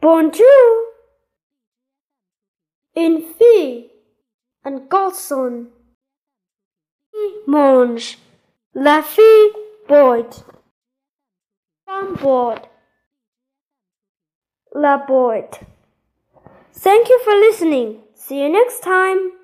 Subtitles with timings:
[0.00, 0.86] Bonjour.
[2.96, 3.90] Une fille.
[4.64, 5.66] Un garçon.
[7.46, 8.16] Mange.
[8.72, 9.52] La fille
[9.86, 10.34] board.
[11.84, 12.60] Femme board.
[14.72, 15.58] La board.
[16.72, 18.00] Thank you for listening.
[18.14, 19.39] See you next time.